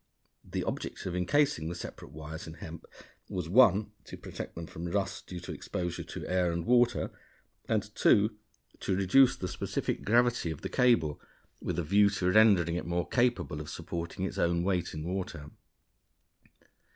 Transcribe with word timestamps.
The 0.43 0.63
object 0.63 1.05
of 1.05 1.13
incasing 1.15 1.69
the 1.69 1.75
separate 1.75 2.11
wires 2.11 2.47
in 2.47 2.55
hemp 2.55 2.85
was 3.29 3.47
(1) 3.47 3.91
to 4.05 4.17
protect 4.17 4.55
them 4.55 4.65
from 4.65 4.87
rust 4.87 5.27
due 5.27 5.39
to 5.41 5.51
exposure 5.51 6.03
to 6.03 6.25
air 6.25 6.51
and 6.51 6.65
water, 6.65 7.11
and 7.69 7.83
(2) 7.93 8.35
to 8.79 8.95
reduce 8.95 9.35
the 9.35 9.47
specific 9.47 10.03
gravity 10.03 10.49
of 10.49 10.61
the 10.61 10.69
cable, 10.69 11.21
with 11.61 11.77
a 11.77 11.83
view 11.83 12.09
to 12.09 12.31
rendering 12.31 12.73
it 12.77 12.87
more 12.87 13.07
capable 13.07 13.61
of 13.61 13.69
supporting 13.69 14.25
its 14.25 14.39
own 14.39 14.63
weight 14.63 14.95
in 14.95 15.03
water. 15.03 15.51